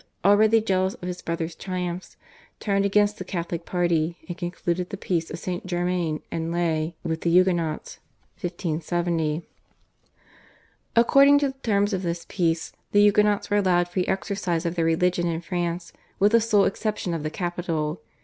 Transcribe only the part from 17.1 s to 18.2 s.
of the capital.